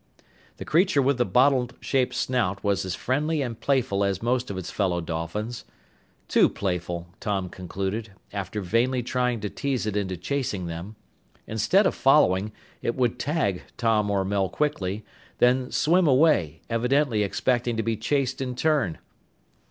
[0.57, 4.57] The creature with the bottle shaped snout was as friendly and playful as most of
[4.57, 5.63] its fellow dolphins.
[6.27, 10.95] Too playful, Tom concluded, after vainly trying to tease it into chasing them.
[11.45, 12.51] Instead of following,
[12.81, 15.05] it would "tag" Tom or Mel quickly,
[15.37, 18.97] then swim away, evidently expecting to be chased in turn!